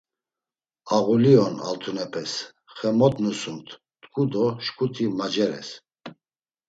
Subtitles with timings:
[0.95, 2.31] Ağuli on, altunepes
[2.77, 3.67] xe mot nusumt
[4.01, 5.69] tku do şǩuti maceres.